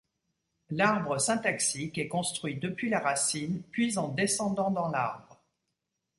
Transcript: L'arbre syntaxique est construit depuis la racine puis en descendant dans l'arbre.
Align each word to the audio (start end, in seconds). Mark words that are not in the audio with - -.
L'arbre 0.71 1.19
syntaxique 1.21 1.99
est 1.99 2.07
construit 2.07 2.55
depuis 2.57 2.89
la 2.89 2.99
racine 3.01 3.61
puis 3.69 3.99
en 3.99 4.07
descendant 4.07 4.71
dans 4.71 4.89
l'arbre. 4.89 5.39